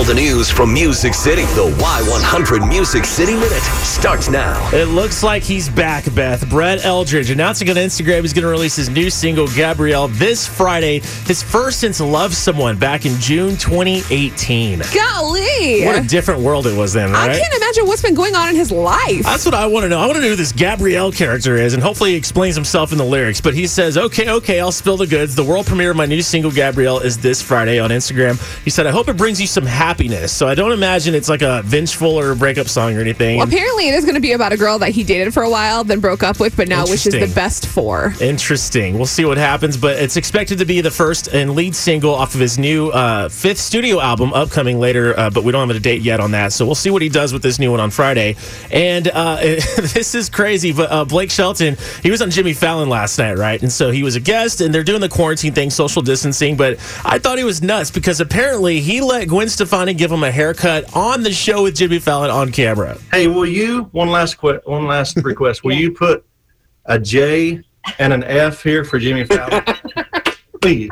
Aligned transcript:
All 0.00 0.06
the 0.06 0.14
news 0.14 0.50
from 0.50 0.72
Music 0.72 1.12
City. 1.12 1.42
The 1.42 1.70
Y100 1.78 2.66
Music 2.66 3.04
City 3.04 3.34
Minute 3.34 3.60
starts 3.84 4.30
now. 4.30 4.66
It 4.72 4.86
looks 4.86 5.22
like 5.22 5.42
he's 5.42 5.68
back, 5.68 6.06
Beth. 6.14 6.48
Brett 6.48 6.78
Eldredge 6.86 7.30
announcing 7.30 7.68
on 7.68 7.76
Instagram 7.76 8.22
he's 8.22 8.32
going 8.32 8.44
to 8.44 8.48
release 8.48 8.76
his 8.76 8.88
new 8.88 9.10
single, 9.10 9.46
Gabrielle, 9.48 10.08
this 10.08 10.46
Friday. 10.46 11.00
His 11.26 11.42
first 11.42 11.80
since 11.80 12.00
Love 12.00 12.34
Someone 12.34 12.78
back 12.78 13.04
in 13.04 13.14
June 13.20 13.58
2018. 13.58 14.78
Golly. 14.94 15.84
What 15.84 16.02
a 16.02 16.08
different 16.08 16.40
world 16.40 16.66
it 16.66 16.74
was 16.74 16.94
then, 16.94 17.14
I 17.14 17.38
can't 17.38 17.54
imagine 17.54 17.86
what's 17.86 18.00
been 18.00 18.14
going 18.14 18.34
on 18.34 18.48
in 18.48 18.56
his 18.56 18.72
life. 18.72 19.24
That's 19.24 19.44
what 19.44 19.52
I 19.52 19.66
want 19.66 19.84
to 19.84 19.90
know. 19.90 19.98
I 19.98 20.06
want 20.06 20.16
to 20.16 20.22
know 20.22 20.30
who 20.30 20.36
this 20.36 20.52
Gabrielle 20.52 21.12
character 21.12 21.56
is, 21.56 21.74
and 21.74 21.82
hopefully 21.82 22.12
he 22.12 22.16
explains 22.16 22.54
himself 22.54 22.92
in 22.92 22.96
the 22.96 23.04
lyrics. 23.04 23.42
But 23.42 23.52
he 23.52 23.66
says, 23.66 23.98
okay, 23.98 24.30
okay, 24.30 24.60
I'll 24.60 24.72
spill 24.72 24.96
the 24.96 25.06
goods. 25.06 25.34
The 25.34 25.44
world 25.44 25.66
premiere 25.66 25.90
of 25.90 25.98
my 25.98 26.06
new 26.06 26.22
single, 26.22 26.50
Gabrielle, 26.50 27.00
is 27.00 27.18
this 27.18 27.42
Friday 27.42 27.78
on 27.78 27.90
Instagram. 27.90 28.40
He 28.64 28.70
said, 28.70 28.86
I 28.86 28.92
hope 28.92 29.06
it 29.08 29.18
brings 29.18 29.38
you 29.38 29.46
some 29.46 29.66
happiness. 29.66 29.89
So 30.32 30.48
I 30.48 30.54
don't 30.54 30.72
imagine 30.72 31.14
it's 31.14 31.28
like 31.28 31.42
a 31.42 31.62
vengeful 31.62 32.18
or 32.18 32.30
a 32.30 32.36
breakup 32.36 32.68
song 32.68 32.96
or 32.96 33.00
anything. 33.00 33.38
Well, 33.38 33.46
apparently, 33.46 33.88
it 33.88 33.94
is 33.94 34.04
going 34.04 34.14
to 34.14 34.20
be 34.20 34.32
about 34.32 34.52
a 34.52 34.56
girl 34.56 34.78
that 34.78 34.90
he 34.90 35.04
dated 35.04 35.34
for 35.34 35.42
a 35.42 35.50
while, 35.50 35.84
then 35.84 36.00
broke 36.00 36.22
up 36.22 36.40
with, 36.40 36.56
but 36.56 36.68
now 36.68 36.84
wishes 36.86 37.12
the 37.12 37.30
best 37.34 37.59
for. 37.70 38.12
Interesting. 38.20 38.96
We'll 38.96 39.06
see 39.06 39.24
what 39.24 39.38
happens, 39.38 39.76
but 39.76 39.96
it's 39.98 40.16
expected 40.16 40.58
to 40.58 40.64
be 40.64 40.80
the 40.80 40.90
first 40.90 41.28
and 41.28 41.54
lead 41.54 41.74
single 41.74 42.14
off 42.14 42.34
of 42.34 42.40
his 42.40 42.58
new 42.58 42.88
uh, 42.90 43.28
fifth 43.28 43.58
studio 43.58 44.00
album, 44.00 44.32
upcoming 44.32 44.78
later. 44.78 45.18
Uh, 45.18 45.30
but 45.30 45.44
we 45.44 45.52
don't 45.52 45.66
have 45.66 45.76
a 45.76 45.80
date 45.80 46.02
yet 46.02 46.20
on 46.20 46.32
that, 46.32 46.52
so 46.52 46.66
we'll 46.66 46.74
see 46.74 46.90
what 46.90 47.02
he 47.02 47.08
does 47.08 47.32
with 47.32 47.42
this 47.42 47.58
new 47.58 47.70
one 47.70 47.80
on 47.80 47.90
Friday. 47.90 48.36
And 48.70 49.08
uh, 49.08 49.36
this 49.40 50.14
is 50.14 50.28
crazy, 50.28 50.72
but 50.72 50.90
uh, 50.90 51.04
Blake 51.04 51.30
Shelton, 51.30 51.76
he 52.02 52.10
was 52.10 52.20
on 52.20 52.30
Jimmy 52.30 52.52
Fallon 52.52 52.88
last 52.88 53.18
night, 53.18 53.38
right? 53.38 53.60
And 53.62 53.70
so 53.70 53.90
he 53.90 54.02
was 54.02 54.16
a 54.16 54.20
guest, 54.20 54.60
and 54.60 54.74
they're 54.74 54.84
doing 54.84 55.00
the 55.00 55.08
quarantine 55.08 55.52
thing, 55.52 55.70
social 55.70 56.02
distancing. 56.02 56.56
But 56.56 56.74
I 57.04 57.18
thought 57.18 57.38
he 57.38 57.44
was 57.44 57.62
nuts 57.62 57.90
because 57.90 58.20
apparently 58.20 58.80
he 58.80 59.00
let 59.00 59.28
Gwen 59.28 59.48
Stefani 59.48 59.94
give 59.94 60.10
him 60.10 60.24
a 60.24 60.30
haircut 60.30 60.94
on 60.96 61.22
the 61.22 61.32
show 61.32 61.62
with 61.62 61.76
Jimmy 61.76 61.98
Fallon 61.98 62.30
on 62.30 62.52
camera. 62.52 62.98
Hey, 63.12 63.26
will 63.26 63.46
you 63.46 63.84
one 63.92 64.08
last 64.08 64.38
que- 64.38 64.60
one 64.64 64.86
last 64.86 65.16
request? 65.16 65.64
Will 65.64 65.74
you 65.74 65.92
put 65.92 66.24
a 66.86 66.98
J 66.98 67.62
and 67.98 68.12
an 68.12 68.24
F 68.24 68.62
here 68.62 68.84
for 68.84 68.98
Jimmy 68.98 69.24
Fallon? 69.24 69.64
please, 70.60 70.90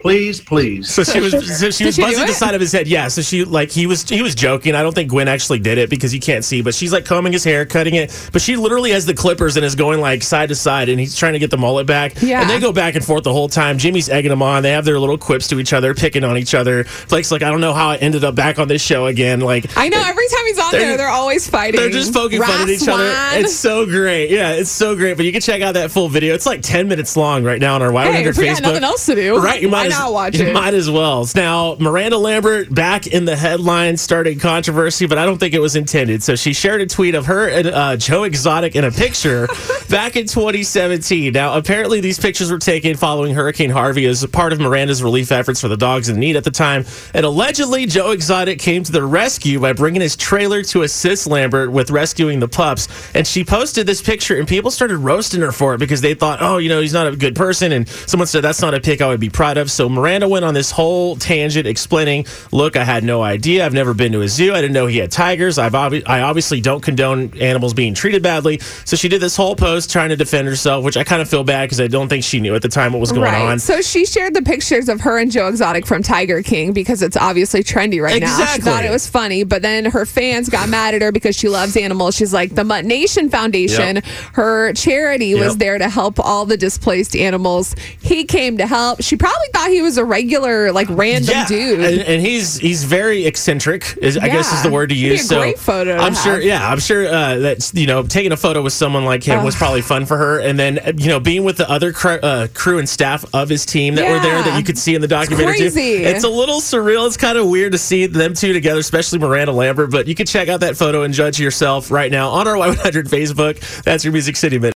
please, 0.00 0.40
please. 0.40 0.88
So 0.88 1.02
she 1.04 1.20
was 1.20 1.32
so 1.60 1.70
she 1.70 1.84
was 1.86 1.94
she 1.96 2.02
buzzing 2.02 2.26
the 2.26 2.32
side 2.32 2.54
of 2.54 2.60
his 2.60 2.72
head. 2.72 2.86
Yeah. 2.86 3.08
So 3.08 3.22
she 3.22 3.44
like 3.44 3.70
he 3.70 3.86
was 3.86 4.08
he 4.08 4.22
was 4.22 4.34
joking. 4.34 4.74
I 4.74 4.82
don't 4.82 4.94
think 4.94 5.10
Gwen 5.10 5.28
actually 5.28 5.58
did 5.58 5.78
it 5.78 5.90
because 5.90 6.14
you 6.14 6.20
can't 6.20 6.44
see, 6.44 6.62
but 6.62 6.74
she's 6.74 6.92
like 6.92 7.04
combing 7.04 7.32
his 7.32 7.44
hair, 7.44 7.66
cutting 7.66 7.94
it. 7.94 8.30
But 8.32 8.42
she 8.42 8.56
literally 8.56 8.90
has 8.92 9.06
the 9.06 9.14
clippers 9.14 9.56
and 9.56 9.64
is 9.64 9.74
going 9.74 10.00
like 10.00 10.22
side 10.22 10.48
to 10.50 10.54
side, 10.54 10.88
and 10.88 10.98
he's 11.00 11.16
trying 11.16 11.32
to 11.32 11.38
get 11.38 11.50
the 11.50 11.58
mullet 11.58 11.86
back. 11.86 12.20
Yeah. 12.22 12.40
And 12.42 12.50
they 12.50 12.60
go 12.60 12.72
back 12.72 12.94
and 12.94 13.04
forth 13.04 13.24
the 13.24 13.32
whole 13.32 13.48
time. 13.48 13.78
Jimmy's 13.78 14.08
egging 14.08 14.30
them 14.30 14.42
on. 14.42 14.62
They 14.62 14.70
have 14.72 14.84
their 14.84 14.98
little 15.00 15.18
quips 15.18 15.48
to 15.48 15.58
each 15.60 15.72
other, 15.72 15.94
picking 15.94 16.24
on 16.24 16.36
each 16.38 16.54
other. 16.54 16.84
Blake's 17.08 17.30
like, 17.32 17.42
I 17.42 17.50
don't 17.50 17.60
know 17.60 17.74
how 17.74 17.88
I 17.90 17.96
ended 17.96 18.24
up 18.24 18.34
back 18.34 18.58
on 18.58 18.68
this 18.68 18.82
show 18.82 19.06
again. 19.06 19.40
Like 19.40 19.66
I 19.76 19.88
know 19.88 20.00
every 20.04 20.28
time 20.28 20.46
he's 20.46 20.58
on 20.58 20.70
They're- 20.72 20.80
there, 20.80 20.96
they're 20.96 21.08
always 21.08 21.48
fighting. 21.48 21.80
they're 21.80 21.90
just 21.90 22.12
poking 22.14 22.40
fun 22.40 22.50
at 22.50 22.58
Ross 22.60 22.68
each 22.82 22.88
other. 22.88 23.12
It's 23.40 23.54
so 23.54 23.84
great. 23.86 24.30
Yeah, 24.30 24.52
it's 24.52 24.70
so 24.70 24.94
great. 24.94 25.16
But 25.16 25.26
you 25.26 25.32
can 25.32 25.40
check 25.40 25.60
out 25.62 25.74
that 25.74 25.90
full 25.90 26.08
video. 26.08 26.34
It's 26.34 26.46
like 26.46 26.62
10 26.62 26.88
minutes 26.88 27.16
long 27.16 27.42
right 27.44 27.60
now 27.60 27.74
on 27.74 27.82
our 27.82 27.90
Y100 27.90 28.12
Hey, 28.12 28.24
if 28.28 28.38
we 28.38 28.44
Facebook. 28.46 28.54
got 28.54 28.62
nothing 28.62 28.84
else 28.84 29.06
to 29.06 29.14
do, 29.14 29.38
Right, 29.38 29.60
you 29.60 29.68
might 29.68 29.87
why 29.90 29.98
not 29.98 30.12
watch 30.12 30.38
it? 30.38 30.52
might 30.52 30.74
as 30.74 30.90
well. 30.90 31.26
Now, 31.34 31.76
Miranda 31.78 32.18
Lambert 32.18 32.72
back 32.74 33.06
in 33.06 33.24
the 33.24 33.36
headlines, 33.36 34.00
starting 34.00 34.38
controversy, 34.38 35.06
but 35.06 35.18
I 35.18 35.24
don't 35.24 35.38
think 35.38 35.54
it 35.54 35.60
was 35.60 35.76
intended. 35.76 36.22
So 36.22 36.36
she 36.36 36.52
shared 36.52 36.80
a 36.80 36.86
tweet 36.86 37.14
of 37.14 37.26
her 37.26 37.48
and 37.48 37.68
uh, 37.68 37.96
Joe 37.96 38.24
Exotic 38.24 38.76
in 38.76 38.84
a 38.84 38.90
picture 38.90 39.48
back 39.90 40.16
in 40.16 40.26
2017. 40.26 41.32
Now, 41.32 41.56
apparently, 41.56 42.00
these 42.00 42.18
pictures 42.18 42.50
were 42.50 42.58
taken 42.58 42.96
following 42.96 43.34
Hurricane 43.34 43.70
Harvey 43.70 44.06
as 44.06 44.22
a 44.22 44.28
part 44.28 44.52
of 44.52 44.60
Miranda's 44.60 45.02
relief 45.02 45.32
efforts 45.32 45.60
for 45.60 45.68
the 45.68 45.76
dogs 45.76 46.08
in 46.08 46.18
need 46.18 46.36
at 46.36 46.44
the 46.44 46.50
time. 46.50 46.84
And 47.14 47.24
allegedly, 47.24 47.86
Joe 47.86 48.10
Exotic 48.10 48.58
came 48.58 48.82
to 48.84 48.92
the 48.92 49.02
rescue 49.04 49.60
by 49.60 49.72
bringing 49.72 50.00
his 50.00 50.16
trailer 50.16 50.62
to 50.64 50.82
assist 50.82 51.26
Lambert 51.26 51.72
with 51.72 51.90
rescuing 51.90 52.40
the 52.40 52.48
pups. 52.48 52.88
And 53.14 53.26
she 53.26 53.44
posted 53.44 53.86
this 53.86 54.02
picture, 54.02 54.38
and 54.38 54.46
people 54.46 54.70
started 54.70 54.98
roasting 54.98 55.40
her 55.40 55.52
for 55.52 55.74
it 55.74 55.78
because 55.78 56.00
they 56.00 56.14
thought, 56.14 56.40
oh, 56.42 56.58
you 56.58 56.68
know, 56.68 56.80
he's 56.80 56.92
not 56.92 57.06
a 57.06 57.16
good 57.16 57.34
person. 57.36 57.72
And 57.72 57.88
someone 57.88 58.26
said, 58.26 58.42
that's 58.42 58.60
not 58.60 58.74
a 58.74 58.80
pic 58.80 59.00
I 59.00 59.08
would 59.08 59.20
be 59.20 59.30
proud 59.30 59.56
of. 59.56 59.70
So 59.78 59.88
Miranda 59.88 60.26
went 60.28 60.44
on 60.44 60.54
this 60.54 60.72
whole 60.72 61.14
tangent 61.14 61.64
explaining, 61.64 62.26
look, 62.50 62.76
I 62.76 62.82
had 62.82 63.04
no 63.04 63.22
idea. 63.22 63.64
I've 63.64 63.72
never 63.72 63.94
been 63.94 64.10
to 64.10 64.22
a 64.22 64.28
zoo. 64.28 64.52
I 64.52 64.60
didn't 64.60 64.72
know 64.72 64.86
he 64.88 64.98
had 64.98 65.12
tigers. 65.12 65.56
I've 65.56 65.74
obvi- 65.74 66.02
I 66.04 66.22
obviously 66.22 66.60
don't 66.60 66.80
condone 66.82 67.32
animals 67.40 67.74
being 67.74 67.94
treated 67.94 68.20
badly. 68.20 68.58
So 68.84 68.96
she 68.96 69.08
did 69.08 69.20
this 69.20 69.36
whole 69.36 69.54
post 69.54 69.92
trying 69.92 70.08
to 70.08 70.16
defend 70.16 70.48
herself, 70.48 70.84
which 70.84 70.96
I 70.96 71.04
kind 71.04 71.22
of 71.22 71.30
feel 71.30 71.44
bad 71.44 71.66
because 71.66 71.80
I 71.80 71.86
don't 71.86 72.08
think 72.08 72.24
she 72.24 72.40
knew 72.40 72.56
at 72.56 72.62
the 72.62 72.68
time 72.68 72.92
what 72.92 72.98
was 72.98 73.12
going 73.12 73.30
right. 73.30 73.40
on. 73.40 73.60
So 73.60 73.80
she 73.80 74.04
shared 74.04 74.34
the 74.34 74.42
pictures 74.42 74.88
of 74.88 75.00
her 75.02 75.16
and 75.16 75.30
Joe 75.30 75.46
Exotic 75.46 75.86
from 75.86 76.02
Tiger 76.02 76.42
King 76.42 76.72
because 76.72 77.00
it's 77.00 77.16
obviously 77.16 77.62
trendy 77.62 78.02
right 78.02 78.20
now. 78.20 78.46
She 78.46 78.60
thought 78.60 78.84
it 78.84 78.90
was 78.90 79.08
funny, 79.08 79.44
but 79.44 79.62
then 79.62 79.84
her 79.84 80.04
fans 80.04 80.48
got 80.48 80.68
mad 80.68 80.96
at 80.96 81.02
her 81.02 81.12
because 81.12 81.36
she 81.36 81.48
loves 81.48 81.76
animals. 81.76 82.16
She's 82.16 82.34
like, 82.34 82.52
the 82.56 82.64
Mutt 82.64 82.84
Nation 82.84 83.30
Foundation, 83.30 83.94
Yep. 83.96 84.04
her 84.32 84.72
charity, 84.72 85.36
was 85.36 85.56
there 85.58 85.78
to 85.78 85.88
help 85.88 86.18
all 86.18 86.46
the 86.46 86.56
displaced 86.56 87.14
animals. 87.14 87.76
He 88.02 88.24
came 88.24 88.58
to 88.58 88.66
help. 88.66 89.04
She 89.04 89.16
probably 89.16 89.46
thought 89.52 89.67
he 89.68 89.82
was 89.82 89.98
a 89.98 90.04
regular, 90.04 90.72
like 90.72 90.88
random 90.90 91.44
dude. 91.46 91.80
And, 91.80 92.00
and 92.00 92.22
he's 92.22 92.56
he's 92.58 92.84
very 92.84 93.26
eccentric. 93.26 93.96
Is, 94.00 94.16
I 94.16 94.28
guess 94.28 94.52
is 94.52 94.62
the 94.62 94.70
word 94.70 94.90
to 94.90 94.94
use. 94.94 95.20
a 95.22 95.24
so 95.24 95.38
great 95.40 95.58
photo 95.58 95.96
to 95.96 96.02
I'm 96.02 96.14
sure. 96.14 96.34
have. 96.34 96.44
Yeah, 96.44 96.68
I'm 96.68 96.80
sure 96.80 97.06
uh, 97.06 97.36
that 97.36 97.70
you 97.74 97.86
know 97.86 98.02
taking 98.02 98.32
a 98.32 98.36
photo 98.36 98.62
with 98.62 98.72
someone 98.72 99.04
like 99.04 99.22
him 99.24 99.44
was 99.44 99.56
probably 99.56 99.82
fun 99.82 100.06
for 100.06 100.16
her. 100.16 100.40
And 100.40 100.58
then 100.58 100.78
uh, 100.78 100.92
you 100.96 101.08
know 101.08 101.20
being 101.20 101.44
with 101.44 101.56
the 101.56 101.70
other 101.70 101.92
cr- 101.92 102.20
uh, 102.22 102.48
crew 102.54 102.78
and 102.78 102.88
staff 102.88 103.24
of 103.34 103.48
his 103.48 103.64
team 103.66 103.94
that 103.96 104.10
were 104.10 104.20
there 104.20 104.42
that 104.42 104.58
you 104.58 104.64
could 104.64 104.78
see 104.78 104.94
in 104.94 105.00
the 105.00 105.08
documentary. 105.08 105.58
too. 105.58 105.70
crazy. 105.70 106.04
It's 106.04 106.24
a 106.24 106.28
little 106.28 106.60
surreal. 106.60 107.06
It's 107.06 107.16
kind 107.16 107.38
of 107.38 107.48
weird 107.48 107.72
to 107.72 107.78
see 107.78 108.06
them 108.06 108.34
two 108.34 108.52
together, 108.52 108.80
especially 108.80 109.18
Miranda 109.18 109.52
Lambert. 109.52 109.90
But 109.90 110.06
you 110.06 110.14
can 110.14 110.26
check 110.26 110.48
out 110.48 110.60
that 110.60 110.76
photo 110.76 111.02
and 111.02 111.12
judge 111.12 111.40
yourself 111.40 111.90
right 111.90 112.10
now 112.10 112.30
on 112.30 112.46
our 112.48 112.54
Y100 112.54 113.08
Facebook. 113.08 113.82
That's 113.82 114.04
your 114.04 114.12
Music 114.12 114.36
City 114.36 114.58
Minute. 114.58 114.77